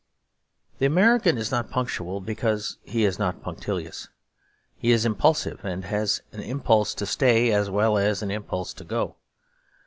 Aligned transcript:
The 0.79 0.87
American 0.87 1.37
is 1.37 1.51
not 1.51 1.69
punctual 1.69 2.21
because 2.21 2.79
he 2.83 3.05
is 3.05 3.19
not 3.19 3.43
punctilious. 3.43 4.09
He 4.75 4.89
is 4.89 5.05
impulsive, 5.05 5.63
and 5.63 5.85
has 5.85 6.23
an 6.31 6.39
impulse 6.39 6.95
to 6.95 7.05
stay 7.05 7.51
as 7.51 7.69
well 7.69 7.99
as 7.99 8.23
an 8.23 8.31
impulse 8.31 8.73
to 8.73 8.83
go. 8.83 9.17